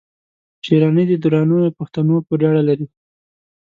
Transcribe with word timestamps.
شېراني 0.65 1.03
د 1.07 1.13
درانیو 1.23 1.75
پښتنو 1.79 2.15
پوري 2.27 2.45
اړه 2.51 2.63
لري 2.69 2.87